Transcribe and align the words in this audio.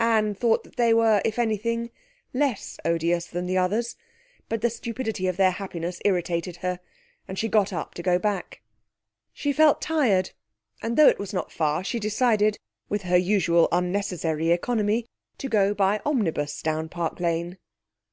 Anne 0.00 0.34
thought 0.34 0.64
that 0.64 0.74
they 0.74 0.92
were, 0.92 1.22
if 1.24 1.38
anything, 1.38 1.92
less 2.34 2.80
odious 2.84 3.26
than 3.26 3.46
the 3.46 3.56
others, 3.56 3.94
but 4.48 4.60
the 4.60 4.70
stupidity 4.70 5.28
of 5.28 5.36
their 5.36 5.52
happiness 5.52 6.00
irritated 6.04 6.56
her, 6.56 6.80
and 7.28 7.38
she 7.38 7.46
got 7.46 7.72
up 7.72 7.94
to 7.94 8.02
go 8.02 8.18
back. 8.18 8.60
She 9.32 9.52
felt 9.52 9.80
tired, 9.80 10.32
and 10.82 10.96
though 10.96 11.06
it 11.06 11.20
was 11.20 11.32
not 11.32 11.52
far, 11.52 11.84
she 11.84 12.00
decided, 12.00 12.58
with 12.88 13.02
her 13.02 13.16
usual 13.16 13.68
unnecessary 13.70 14.50
economy, 14.50 15.06
to 15.38 15.48
go 15.48 15.72
by 15.74 16.00
omnibus 16.04 16.60
down 16.60 16.88
Park 16.88 17.20
Lane. 17.20 17.56